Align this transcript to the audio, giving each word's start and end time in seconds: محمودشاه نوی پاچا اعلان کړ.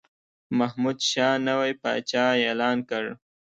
محمودشاه 0.59 1.35
نوی 1.47 1.71
پاچا 1.81 2.25
اعلان 2.43 2.77
کړ. 2.89 3.03